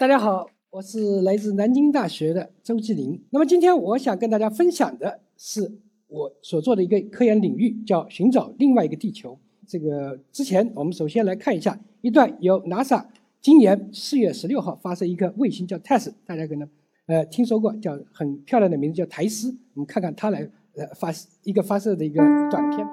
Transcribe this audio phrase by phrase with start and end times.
[0.00, 3.22] 大家好，我是来自南京大学的周继林。
[3.28, 5.70] 那么今天我想跟大家分享的是
[6.08, 9.38] 我所做的一个科研领域，叫寻找另外一个地球。
[9.68, 13.04] 这个之前我们首先来看一下一段由 NASA
[13.42, 16.66] 今年四月十六号发射一个卫星叫 TESS，大家可能
[17.04, 19.54] 呃听说过，叫很漂亮的名字叫台斯。
[19.74, 21.12] 我们看看它来呃发
[21.42, 22.86] 一个发射的一个短片。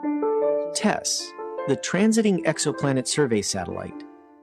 [0.73, 1.29] TESS,
[1.67, 3.95] the Transiting Exoplanet Survey Satellite,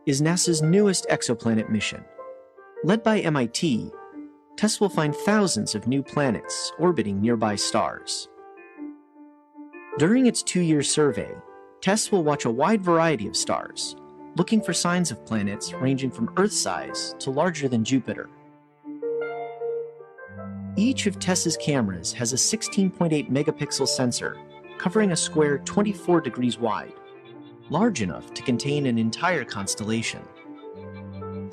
[0.07, 1.99] is NASA's newest exoplanet mission.
[2.85, 3.91] Led by MIT,
[4.59, 8.29] TESS will find thousands of new planets orbiting nearby stars.
[9.97, 11.35] During its two year survey,
[11.81, 13.97] TESS will watch a wide variety of stars,
[14.37, 18.29] looking for signs of planets ranging from Earth size to larger than Jupiter.
[20.77, 24.37] Each of TESS's cameras has a 16.8 megapixel sensor
[24.77, 26.93] covering a square 24 degrees wide,
[27.71, 30.21] large enough to contain an entire constellation.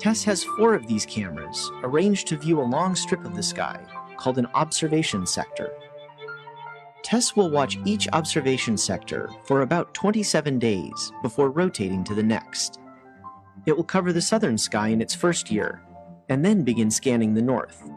[0.02, 3.78] TESS has four of these cameras arranged to view a long strip of the sky
[4.16, 5.70] called an observation sector.
[7.04, 12.80] TESS will watch each observation sector for about 27 days before rotating to the next.
[13.64, 15.80] It will cover the southern sky in its first year
[16.28, 17.88] and then begin scanning the north.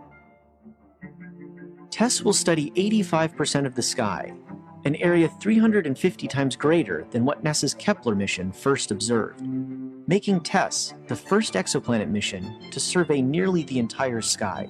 [1.89, 4.31] TESS will study 85% of the sky,
[4.85, 9.41] an area 350 times greater than what NASA's Kepler mission first observed
[10.07, 14.69] making TESS the first exoplanet mission to survey nearly the entire sky.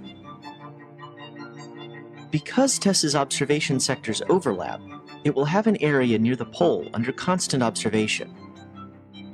[2.32, 4.82] Because TESS's observation sectors overlap,
[5.24, 8.34] it will have an area near the pole under constant observation.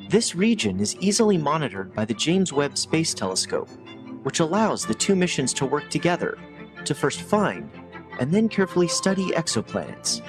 [0.09, 3.69] This region is easily monitored by the James Webb Space Telescope,
[4.23, 6.37] which allows the two missions to work together
[6.85, 7.69] to first find
[8.19, 10.21] and then carefully study exoplanets,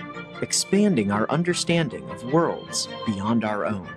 [0.42, 3.88] expanding our understanding of worlds beyond our own.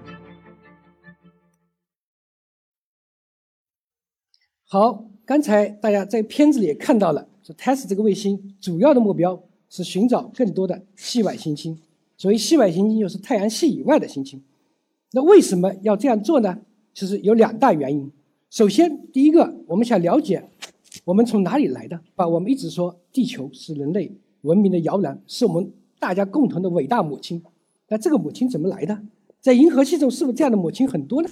[4.68, 11.78] 好，刚才大家在片子里也看到了，说 TESS 这个卫星主要的目标是寻找更多的系外行星。
[12.18, 14.42] 所谓系外行星，就是太阳系以外的行星。
[15.12, 16.58] 那为什么要这样做呢？
[16.96, 18.12] 其实有两大原因。
[18.50, 20.44] 首先，第一个，我们想了解
[21.04, 22.02] 我们从哪里来的。
[22.16, 24.12] 啊，我们一直说地球是人类
[24.42, 27.44] 文明的摇篮，是我们大家共同的伟大母亲。
[27.90, 29.00] 那这个母亲怎么来的？
[29.40, 31.30] 在银河系中，是不是这样的母亲很多呢？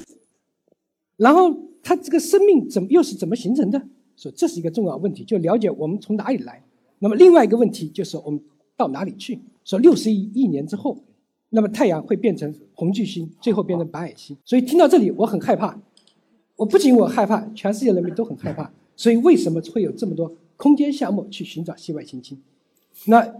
[1.17, 1.72] 然后。
[1.83, 3.79] 它这个生命怎么又是怎么形成的？
[4.15, 6.63] 说这是一个重要问题，就了解我们从哪里来。
[6.99, 8.39] 那么另外一个问题就是我们
[8.77, 9.39] 到哪里去？
[9.65, 10.97] 说六十亿亿年之后，
[11.49, 14.37] 那么太阳会变成红巨星，最后变成白矮星。
[14.45, 15.77] 所以听到这里我很害怕，
[16.55, 18.71] 我不仅我害怕，全世界人民都很害怕。
[18.95, 22.41] 所以为什么会有这么多空间项目去寻找系外行星？
[23.07, 23.33] 那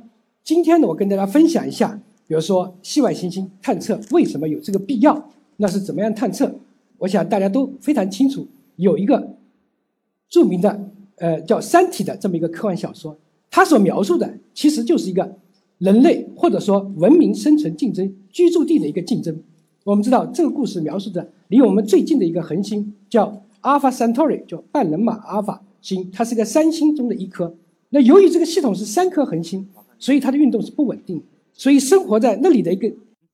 [0.44, 5.30] 今天呢，我跟大家分享一下，比如说系外行星探测为什么有这个必要？
[5.58, 6.60] 那是怎么样探测？
[7.04, 8.48] 我想大家都非常清楚，
[8.78, 9.36] 有一个
[10.30, 13.18] 著名的呃叫《三体》的这么一个科幻小说，
[13.52, 15.36] 它所描述的其实就是一个
[15.80, 19.38] 人类或者说文明生存竞争居住地的一个竞争。
[19.84, 27.54] 我们知道这个故事描述的离我们最近的一个恒星叫阿尔法 Centauri，叫半人马阿尔法星，它是一个三星中的一颗。
[27.90, 29.68] 那由于这个系统是三颗恒星，
[30.00, 31.22] 所以它的运动是不稳定，
[31.52, 32.90] 所以生活在那里的一个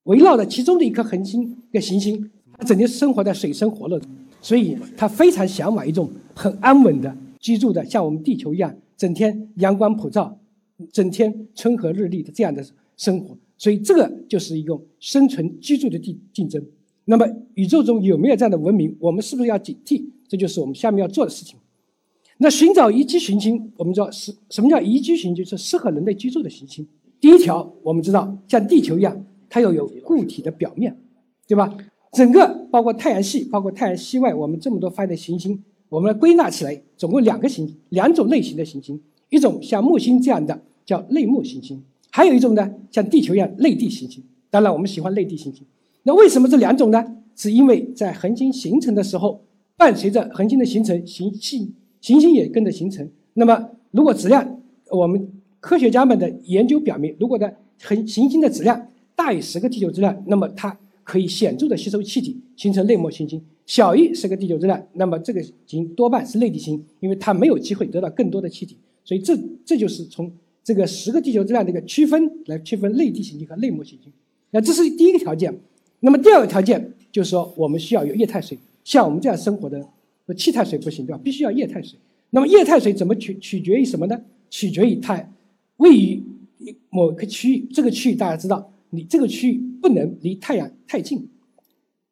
[0.06, 2.32] 围绕着其中的一颗恒星的行星。
[2.60, 4.10] 他整天生活在水深火热中，
[4.42, 10.38] 所以他非常向往一种很安稳的居住的，像我们地球一样，整天阳光普照，
[10.92, 12.64] 整天春和日丽的这样的
[12.98, 13.38] 生活。
[13.58, 16.62] 所以这个就是一种生存居住的地竞争。
[17.06, 17.26] 那么
[17.56, 18.96] 宇宙中有没有这样的文明？
[19.00, 20.04] 我们是不是要警惕？
[20.28, 21.58] 这就是我们下面要做的事情。
[22.38, 25.36] 那寻找宜居行星，我们知道是什么叫宜居行星？
[25.36, 26.88] 就是适合人类居住的行星。
[27.20, 30.98] 第一条，我们知道像地球一样，它要有固体的表面，
[31.48, 31.76] 对吧？
[32.12, 39.00] 整个包括太阳系，包括太阳系外，我们这么多发现的行星，我们归纳起来，总共两个行两种类型的行星，
[39.30, 44.24] 一种像木星这样的叫类木行星，还有一种呢像地球一样类地行星。
[44.50, 45.64] 当然，我们喜欢类地行星。
[46.04, 47.18] 那为什么这两种呢？
[47.36, 49.42] 是因为在恒星形成的时候，
[49.78, 53.08] 伴随着恒星的形成，行星行星也跟着形成。
[53.36, 54.60] 那么，如果质量，
[54.90, 60.78] 我们科学家们的研究表明，如果的恒行星的质量大于十个地球质量，那么它。
[61.10, 63.42] 可以显著的吸收气体，形成类膜行星。
[63.66, 68.78] 小于十个地球质量，那么这个行星多半是类地星，因为它没有机会得到更多的气体。
[69.04, 69.36] 所以这
[69.66, 70.32] 这就是从
[70.64, 74.14] 这个十个地球质量这个区分来区分类地行星和类膜行星。
[74.52, 75.52] 那这是第一个条件。
[76.02, 79.84] 那么第二个条件就是说，我们需要有液态水，像我们这样生活的
[80.38, 81.20] 气态水不行，对吧？
[81.24, 81.98] 必须要液态水。
[82.30, 84.22] 那么液态水怎么取取决于什么呢？
[84.52, 85.28] 取决于它
[85.78, 86.24] 位于
[86.92, 88.72] 某个区域，这个区域大家知道。
[88.90, 91.30] 你这个区域不能离太阳太近，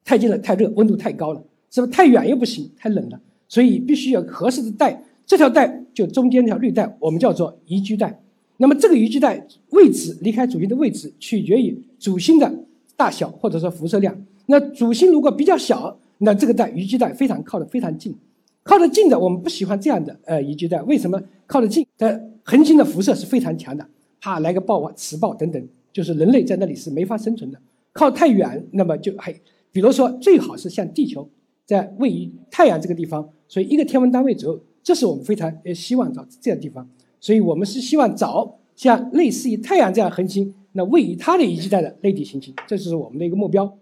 [0.03, 1.91] 太近了太热，温度太高了，是不是？
[1.91, 3.19] 太远又不行，太冷了。
[3.47, 5.03] 所以必须要合适的带。
[5.25, 8.21] 这条带就中间这条绿带，我们叫做宜居带。
[8.57, 12.65] 那么这个宜居带位置离开主星的位置取决于主星的
[12.95, 14.25] 大小或者说辐射量。
[14.45, 18.15] 那主星如果比较小，那这个带宜居带非常靠得非常近。
[18.63, 21.21] 靠得近的我们不喜欢这样的呃宜居带，为什么？
[21.45, 23.85] 靠得近它恒星的辐射是非常强的，
[24.19, 27.59] 怕来个暴啊、磁暴等等，就是人类在那里是没法生存的。
[27.91, 29.33] 靠太远，那么就还，
[29.71, 31.27] 比如说最好是像地球
[31.65, 34.61] 在位于太阳这个地方，所以一个天文单位左右。
[34.83, 36.87] 这是我们非常呃希望找这样地方，
[37.19, 43.75] 所以我们是希望找像类似于太阳这样恒星，那位于它的宜居带的内地行星，这就是我们的一个目标。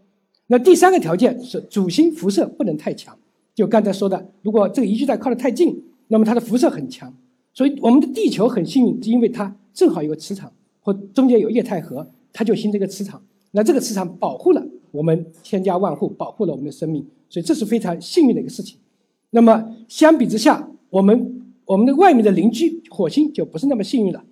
[0.47, 3.13] 那第三个条件是主星辐射不能太强，
[3.53, 7.13] 就刚才说的，如果这个宜居带靠得太近，那么它的辐射很强。
[7.53, 10.53] 所以我们的地球很幸运，是因为它正好有个磁场，
[10.85, 13.19] 或中间有液态核，它就形成一个磁场。
[13.53, 18.77] 那这个磁场保护了我们千家万户，保护了我们的生命，所以这是非常幸运的一个事情。
[19.31, 24.23] 那么相比之下，我们我们的外面的邻居火星就不是那么幸运了，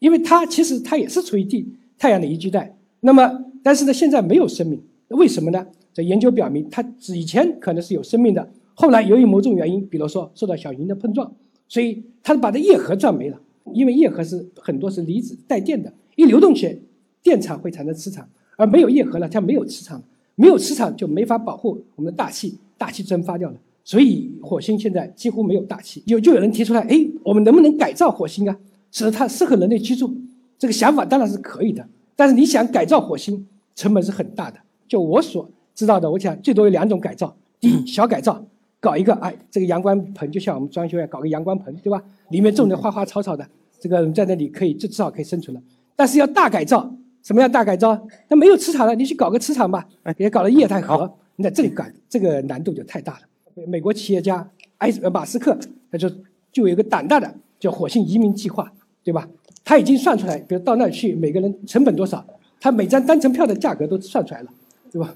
[0.00, 1.66] 因为它其实它也是处于地
[1.96, 2.76] 太阳的宜居带。
[3.00, 5.66] 那么，但是呢，现在没有生命，为什么呢？
[5.94, 11.34] 这研究表明，它以前可能是有生命的，后来由于某种原因，比如说受到小行星的碰撞，
[11.68, 13.40] 所以它把这液核撞没了。
[13.72, 15.92] 因为液核是很多是离子带电的，
[16.22, 16.80] 一流动起，
[17.22, 20.02] 电场会产生磁场，而没有液核了，它没有磁场，
[20.36, 23.56] 没有磁场就没法保护我们的大气，大气蒸发掉了。
[23.84, 28.56] 所以火星现在几乎没有大气，有就有人提出来，哎，我们能不能改造火星啊，
[28.92, 30.14] 使得它适合人类居住？
[30.56, 31.84] 这个想法当然是可以的，
[32.14, 34.58] 但是你想改造火星，成本是很大的。
[34.86, 38.44] 就我所知道的，我想最多有两种改造：第一，小改造，
[38.78, 42.00] 搞一个哎，这个阳光盆，就像我们装修一样，搞个阳光盆，对吧？
[42.30, 43.44] 里面种的花花草草的，
[43.80, 45.60] 这个在那里可以，至少可以生存了。
[45.96, 48.06] 但是要大改造，什么样大改造？
[48.28, 49.86] 那没有磁场了，你去搞个磁场吧，
[50.16, 53.20] 别搞了液态核，你在这里搞这个难度就太大了。
[53.66, 54.48] 美国企业家
[54.78, 55.56] 埃呃马斯克，
[55.90, 56.08] 他就
[56.50, 58.72] 就有一个胆大的叫火星移民计划，
[59.04, 59.28] 对吧？
[59.64, 62.24] 他已经算出来，比如到那儿去，每个人成本多少，
[62.60, 64.50] 他每张单程票的价格都算出来了，
[64.90, 65.14] 对吧？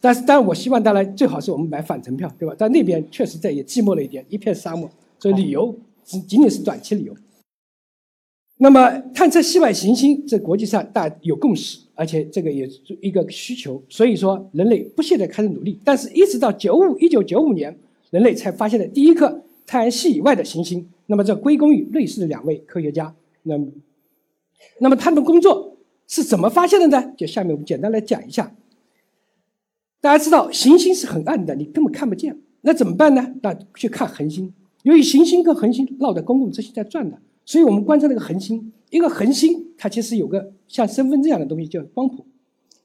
[0.00, 2.54] 但是，当然我希望当然最好是我们买返程票，对吧？
[2.56, 4.88] 但那边确实在也寂寞了一点，一片沙漠，
[5.18, 5.74] 所以旅游
[6.04, 7.14] 仅仅仅是短期旅游。
[8.60, 15.80] 那么探测系外行星，在国际上大有共识，而且这个也是一个需求，所以说人类不懈地开始努力。
[15.84, 17.78] 但是，一直到九五一九九五年，
[18.10, 20.88] 人类才发现了第一颗太阳系以外的行星。
[21.06, 23.14] 那么，这归功于瑞士的两位科学家。
[23.44, 23.68] 那么，
[24.80, 25.76] 那么他们工作
[26.08, 27.12] 是怎么发现的呢？
[27.16, 28.56] 就下面我们简单来讲一下。
[30.00, 32.36] 大家知道，行星是很暗的，你根本看不见。
[32.62, 33.34] 那怎么办呢？
[33.40, 34.52] 那去看恒星。
[34.82, 37.20] 由于行星跟恒星绕着公共之星在转的。
[37.48, 42.26] 所以我们观察那个恒星，一个恒星它其实有个像身份证一样的东西叫光谱，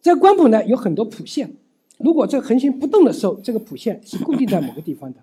[0.01, 1.54] 这个光谱呢有很多谱线。
[1.98, 5.19] 如果这个恒星不动的时候，这个谱线是固定在某个地方的；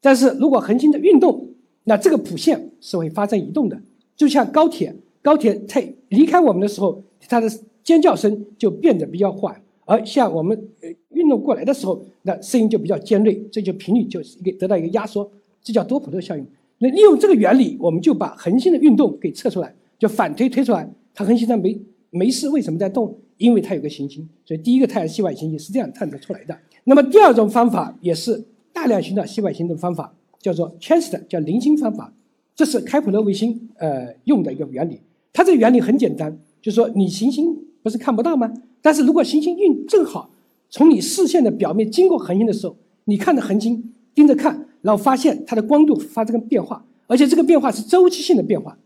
[0.00, 1.50] 但是如果恒星的运动，
[1.84, 3.78] 那这个谱线是会发生移动的。
[4.16, 7.46] 就像高铁，高铁它离开我们的时候，它的
[7.84, 9.54] 尖叫声就变得比较缓；
[9.84, 15.30] 而像我们呃运动过来的时候，那声音就比较尖锐，这就频率就是一个得到一个压缩，
[15.62, 16.46] 这叫多普勒效应。
[16.78, 21.80] 那利用这个原理，我们就把恒星的运动给测出来，就反推推出来，它恒星上没
[22.10, 23.18] 没事，为什么在动？
[23.36, 26.58] 因为它有个行星，所以第一个太阳系外行星是这样探测出来的。
[26.84, 32.12] 那么第二种方法也是大量寻找系外行星的方法，叫做 transit，叫零星方法，
[32.56, 35.00] 这是开普勒卫星呃用的一个原理。
[35.32, 38.52] 它这个原理很简单，就是说你行星不是看不到吗？
[38.82, 40.30] 但是如果行星运正好
[40.70, 44.67] 从你视线的表面经过恒星的时候，你看着恒星盯着看。
[44.82, 48.78] 然后发现它的光度发生变化，而且这个变化是周期性的变化。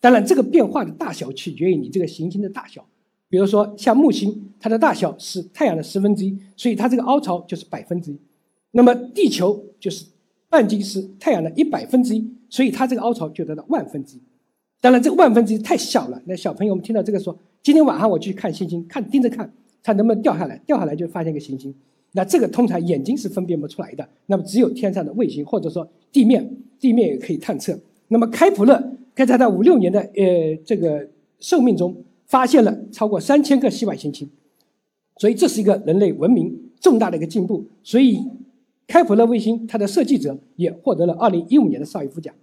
[0.00, 2.86] 当然，这个变化的大小取决于你这个行星的大小。
[3.28, 8.18] 比如说，像木星，它的大小是太阳的十分之一，所以它这个凹槽就是百分之一。
[8.70, 10.06] 那么地球就是
[10.48, 14.22] 半径是太阳的一百分之一，所以它这个凹槽就得到万分之一。
[14.80, 16.22] 当然，这个万分之一太小了。
[16.26, 21.74] 那小朋友们听到这个说，今天晚上我去看星星，看盯着看，看能不能掉下来，掉下来就发现一个行星。
[22.12, 27.78] 那这个通常眼睛是分辨不出来的，那么只有天上的卫星或者说地面，地面也可以探测。
[28.08, 31.06] 那么开普勒在他的五六年的呃这个
[31.38, 31.94] 寿命中，
[32.26, 34.28] 发现了超过三千个系外行星，
[35.16, 37.66] 所以这是一个人类文明重大的一个进步。
[37.82, 38.20] 所以
[38.86, 42.34] 开普勒卫星它的设计者也获得了二零一五年的绍伊夫奖。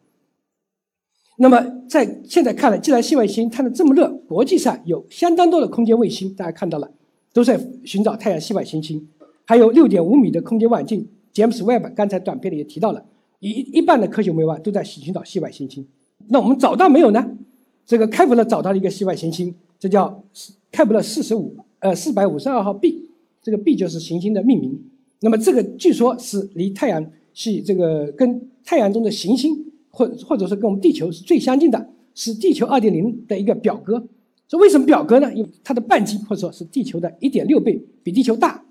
[1.38, 6.92] 那么在现在看来，既然系外星探得这么热，国际上有相当多的空间卫星，大家看到了，
[7.34, 9.08] 都在寻找太阳系外行星。
[9.46, 13.06] 还有六点五米的空间望远镜，James Webb 刚才短片里也提到了，
[13.40, 15.86] 一一半的科学卫望都在寻找系外行星。
[16.28, 17.38] 那我们找到没有呢？
[17.86, 20.24] 这个开普勒找到了一个系外行星，这叫
[20.72, 23.10] 开普勒四十五呃四百五十二号 b，
[23.44, 24.82] 这个 b 就是行星的命名。
[25.22, 34.08] 那么这个据说是离太阳系这个跟太阳中的行星或或者说跟我们地球是最相近的，是地球二点零的一个表哥。
[34.48, 35.32] 这为什么表哥呢？
[35.34, 38.64] 因为它的半径或者说是地球的一点六倍，比地球大。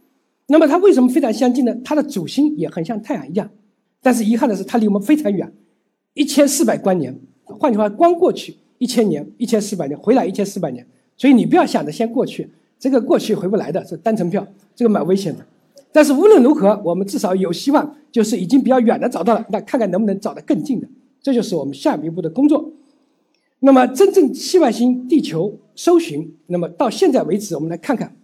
[0.47, 1.75] 那么它为什么非常相近呢？
[1.85, 3.51] 它的主星也很像太阳一样，
[4.03, 5.53] 但是遗憾的是它离我们非常远，
[6.13, 7.19] 一千四百光年。
[7.45, 10.87] 换句话，光过去一千年，一千四百年，回来一千四百年。
[11.17, 12.49] 所以你不要想着先过去，
[12.79, 15.45] 这个过去回不来的是单程票，这个蛮危险的。
[15.93, 20.89] 但是无论如何，我们至少有希望，就是已经比较远的找到了，那看看能不能找得更近的，
[21.23, 22.73] 这就是我们下一步的工作。
[23.61, 28.17] 那么真正系外星地球搜寻，那么到现在为止，我们来看看，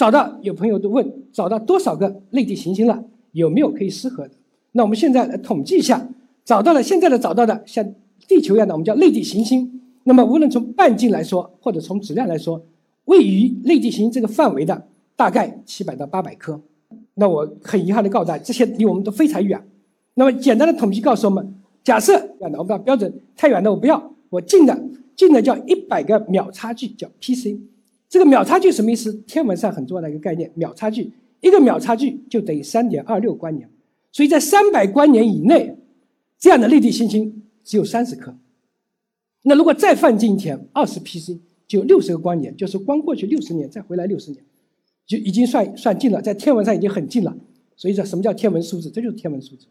[0.00, 3.04] 找到有朋友都问，找到多少个类地行星了？
[3.32, 4.30] 有没有可以适合的？
[4.72, 6.08] 那我们现在来统计一下，
[6.42, 7.86] 找到了现在的找到的像
[8.26, 9.82] 地球一样的，我们叫类地行星。
[10.04, 12.64] 那么无论从半径来说，或者从质量来说，
[13.04, 16.58] 位于类地行星这个范围的大概七百到八百颗。
[17.16, 19.62] 那我很遗憾的告诉大家，这些离我们都非常远。
[20.14, 21.54] 那么简单的统计告诉我们，
[21.84, 24.82] 假设我们把标准太远的我不要，我近的
[25.14, 27.60] 近的叫一百个秒差距，叫 PC。
[28.10, 29.12] 这个秒差距什么意思？
[29.26, 30.50] 天文上很重要的一个概念。
[30.56, 33.70] 秒差距一个秒差距就等于三点二六光年，
[34.10, 35.76] 所以在三百光年以内，
[36.36, 38.36] 这样的类地行星只有三十颗。
[39.42, 41.38] 那如果再放近一点，二十 PC
[41.68, 44.44] 就六十个光年，就是光过去六十年再回来六十年，
[45.06, 47.34] 就已经算算近了，在天文上已经很近了。
[47.76, 48.90] 所以说，什么叫天文数字？
[48.90, 49.66] 这就是天文数字。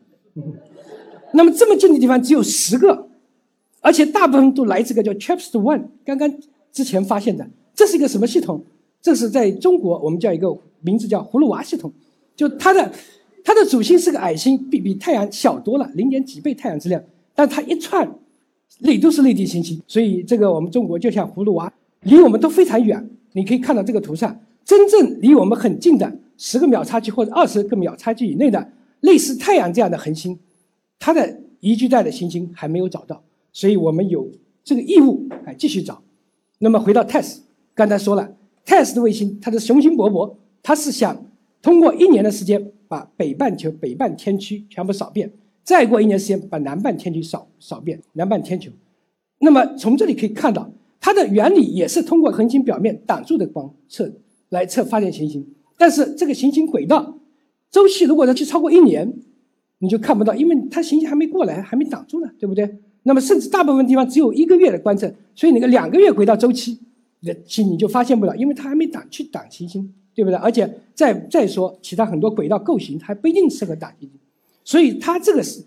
[1.33, 3.09] 那么这么近的地方只有十个，
[3.81, 6.33] 而且大部分都来自个叫 TRAPPIST One，刚刚
[6.71, 7.45] 之前发现的。
[7.79, 8.61] 这是一个什么系统？
[9.01, 11.89] 这是在中国我们叫一个名字叫葫芦娃系统，
[12.35, 12.91] 就它的
[13.41, 17.01] 它的主星是个矮星，比比太阳小多了，零点几倍太阳质量，
[17.33, 18.19] 但它一串。
[18.79, 21.71] 内都是内地行星，所以这个我们中国就像葫芦娃，
[22.01, 23.09] 离我们都非常远。
[23.31, 28.69] 你可以看到这个图上，真正离我们很近的十个秒差距或者二十个秒差距以内的
[28.99, 30.37] 类似太阳这样的恒星，
[30.99, 34.29] 它的宜居带的行星还没有找到，所以我们有
[34.65, 36.01] 这个义务哎继续找。
[36.59, 37.39] 那么回到 TESS，
[37.79, 38.29] 刚才说了
[38.65, 41.25] ，TESS 的卫星它的雄心勃勃，它是想
[41.61, 45.31] 通过一年的时间把北半球北半天区全部扫遍。
[45.63, 48.69] 再过一年时间，把南半天区扫扫遍南半天球。
[49.39, 50.69] 那么从这里可以看到，
[50.99, 54.11] 它的原理也是通过恒星表面挡住的光测
[54.49, 55.47] 来测发现行星。
[55.77, 57.17] 但是这个行星轨道
[57.71, 59.09] 周期如果要去超过一年，
[59.77, 62.69] 你就看不到，因为它行星还没过来，还没挡住呢，对不对？
[63.03, 66.77] 那么甚至大部分地方只有一个月的观测，所以那个两个月轨道周期
[67.21, 70.37] 的星你就发现不了，因为它还没挡去挡行星，对不对？
[70.37, 74.19] 而且再再说其他很多轨道构型，它还不一定适合挡行星。
[74.63, 75.63] 所以它这个是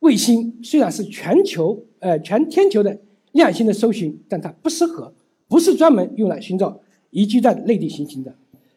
[0.00, 2.98] 卫星，虽然是全球呃全天球的
[3.32, 5.12] 亮星的搜寻，但它不适合，
[5.48, 6.80] 不是专门用来寻找
[7.10, 8.34] 宜居带内地行星的，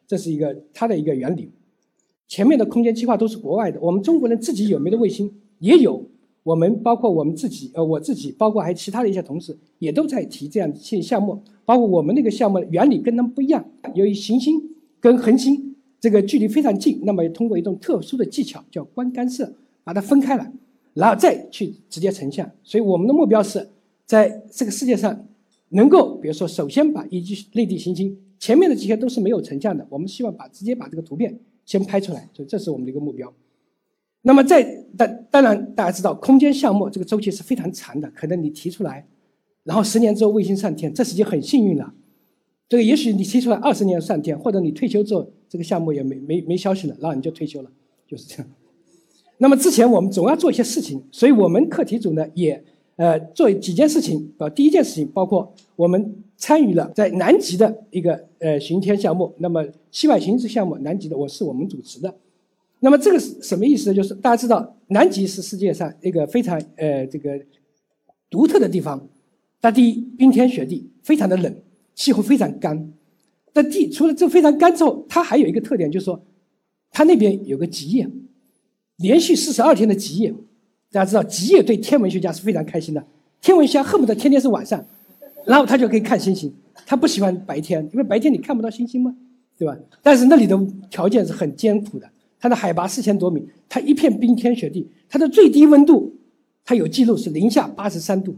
[0.07, 1.51] 这是一个它的一个原理。
[2.27, 6.03] 前面的空间计划都是国外的，我们中国人自己有没有卫星也有，
[6.48, 14.62] 我们包括我们自己呃我自己，包括还有其他的一些同事也都在提这样一些项目，包括我们那个项目原理跟他们不一样，由于行星
[15.00, 19.54] 跟恒星这个距离非常近，那么通过一种特殊的技巧叫光干涉。
[19.84, 20.46] 把它分开了，
[20.96, 22.51] 然后再去直接成像。
[22.62, 23.66] 所以我们的目标是
[24.06, 25.25] 在这个世界上
[25.70, 32.30] 能够，比如说，首先把一级内地行星前面的这些都是没有成像的，我们希望把直接把这个图片先拍出来。
[32.34, 33.34] 所以这是我们的一个目标。
[34.27, 34.62] 那么在
[34.98, 39.07] 当当然大家知道，空间项目这个周期是非常长的，可能你提出来，
[39.63, 41.93] 然后十年之后卫星上天，这已经很幸运了。
[42.67, 47.72] 这个也许你提出来二十年上天，或者你退休之后这个项目也没没没消息了，然后你就退休了，
[48.05, 48.48] 就是这样。
[49.38, 52.62] 那么之前我们总要做一些事情，所以我们课题组呢也
[52.98, 54.34] 呃做几件事情。
[54.39, 59.34] 呃，第一件事情包括我们参与了在南极的一个呃巡天项目。
[59.38, 62.13] 那么系外行星项目，南极的我是我们主持的。
[62.79, 63.96] 那么这个是什么意思呢？
[63.96, 67.39] 就是大家知道，南极是世界上一个非常呃这个
[68.29, 69.07] 独特的地方。
[69.60, 71.55] 它第一，冰天雪地，非常的冷，
[71.96, 72.93] 气候非常干。
[73.51, 76.24] 但地除了这非常干之后，它还有一个特点，就是说
[76.91, 78.07] 它那边有个极夜。
[78.98, 80.31] 连续四十二天的极夜，
[80.91, 83.03] 大家知道极夜对天文学家是非常开心的。
[83.41, 84.84] 天文学家恨不得天天是晚上，
[85.46, 86.53] 然后他就可以看星星。
[86.86, 89.15] 他不喜欢白天，因为白天你看不到星星嘛，
[89.57, 89.75] 对吧？
[90.01, 90.57] 但是那里的
[90.89, 96.15] 条件是很艰苦的，它的海拔四千多米，它一片冰天雪地，它的最低温度，
[96.63, 98.36] 它有记录是零下八十三度，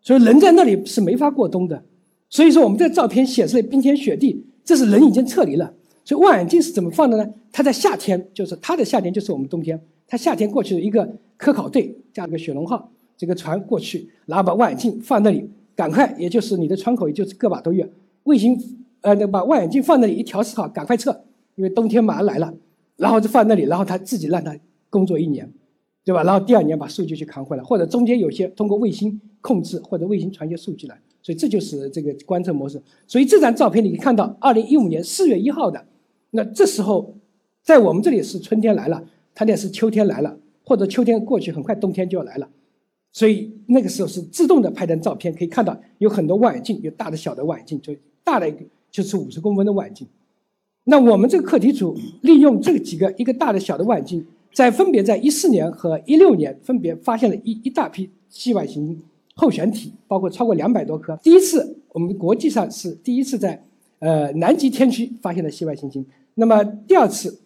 [0.00, 1.82] 所以人在那里是没法过冬的。
[2.30, 5.72] 所以说我们这照片显示的冰天雪地，这是人已经撤离了。
[6.04, 7.26] 所以望远镜是怎么放的呢？
[7.50, 9.80] 它在夏天，就是它的夏天就是我们冬天。
[10.06, 17.88] 它夏天过去的一个科考队加了个雪龙号这个船过去，然后把望远镜放那里，赶快，也就是你的窗口也就是个把多月，
[18.24, 18.58] 卫星
[19.00, 21.10] 呃，那把望远镜放那里一调试好，赶快撤，
[21.54, 22.52] 因为冬天马上来了。
[22.96, 24.56] 然后就放那里，然后他自己让它
[24.90, 25.52] 工作一年，
[26.04, 26.22] 对吧？
[26.22, 32.80] 然后第二年把数据去扛回来，或者中间有些通过卫星控制或者卫星传些数据来，所以这就是这个观测模式。
[33.06, 35.84] 所以这张照片你可以看到，二零一五年四月一号的，
[36.30, 37.14] 那这时候
[37.62, 42.48] 在我们这里是春天来了，它那是秋天来了，或者秋天过去，很快冬天就要来了。
[43.12, 48.52] 所以那个时候是自动的拍张照片，可以看到有很多望远镜，有大的、小的望远镜，就大的
[48.90, 50.06] 就是五十公分的望远镜。
[50.84, 59.02] 那我们这个课题组利用这几个一个大的、小的望远镜，在分别在一四年和一六年分别发现了一一大批系外行星
[59.34, 61.16] 候选体，包括超过两百多颗。
[61.22, 63.64] 第一次我们国际上是第一次在
[63.98, 66.04] 呃南极天区发现了系外行星。
[66.34, 67.40] 那么第二次，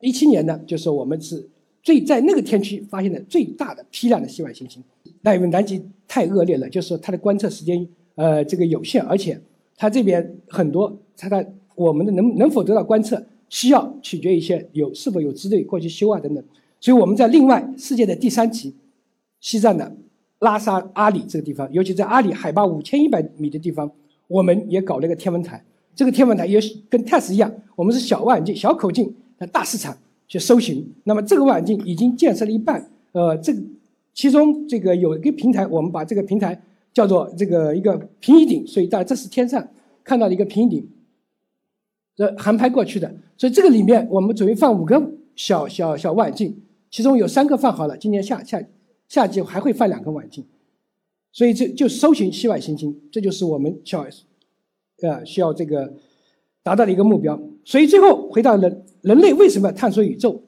[0.00, 1.48] 一七年呢，就是我们是
[1.82, 4.82] 最在那个天区发现的最大的批量的系外行星。
[5.20, 9.38] 那因为南极太恶劣了，就是它的观测时间呃这个有限，而且
[9.76, 16.44] 它这边很多它的我们的能能否得到观测，需要取决一些有是否有支队过去修啊等等。
[16.78, 18.74] 所以我们在另外世界的第三级，
[19.40, 19.96] 西藏的
[20.40, 23.90] 拉萨阿里这个地方，尤其在阿里海拔五千一百米的地方，
[24.28, 25.64] 我们也搞了一个天文台。
[25.94, 29.96] 这个天文台也是跟 TESS 一样，我们是小望远镜、小口径的大市场
[30.28, 30.86] 去搜寻。
[31.04, 33.60] 那么这个望远镜已经建设了一半，呃，这个。
[34.12, 36.60] 其中这个有一个平台，我们把这个平台
[36.92, 39.66] 叫做这个一个平移顶，所以大家这是天上
[40.02, 40.88] 看到的一个平移顶，
[42.20, 43.10] 这航拍过去的。
[43.38, 46.54] 所以这个里面我们准备放五个小小小望远镜，
[46.90, 48.62] 其中有三个放好了，今年夏夏
[49.08, 50.44] 夏季还会放两个望远镜。
[51.32, 54.06] 所以这就搜寻系外行星，这就是我们需要
[55.00, 55.94] 呃需要这个
[56.62, 57.40] 达到的一个目标。
[57.64, 60.42] 所以最后回到人人类为什么探索宇宙，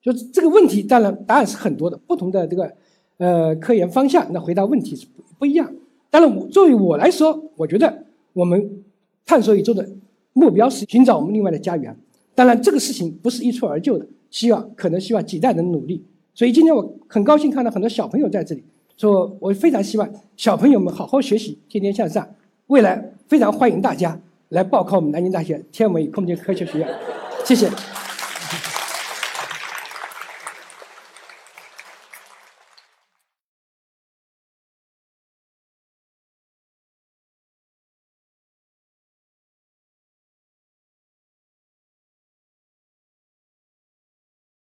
[0.00, 2.72] 就这个问题，当然答案是很多的，不同的这个。
[3.18, 5.72] 呃，科研方向那回答问题是不不一样。
[6.10, 8.82] 当然，我作为我来说，我觉得我们
[9.24, 9.88] 探索宇宙的
[10.32, 11.96] 目标是寻找我们另外的家园。
[12.34, 16.04] 当然，这个事情不是一蹴而就的，希望可能希望几代人努力。
[16.34, 18.64] 所以今天我很高兴看到很多小朋友在这里，
[18.96, 22.26] 说我非常希望小朋友们好好学习，天天向上。
[22.68, 24.18] 未来非常欢迎大家
[24.48, 26.88] 来报考我们南京大学天文与空间科学学院。
[27.44, 28.01] 谢谢。